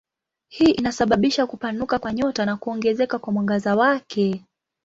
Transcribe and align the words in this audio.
Hii 0.49 0.71
inasababisha 0.71 1.47
kupanuka 1.47 1.99
kwa 1.99 2.13
nyota 2.13 2.45
na 2.45 2.57
kuongezeka 2.57 3.19
kwa 3.19 3.33
mwangaza 3.33 3.75
wake. 3.75 4.45